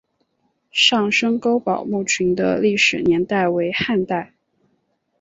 [0.71, 4.33] 上深沟堡墓群的历史年代为汉代。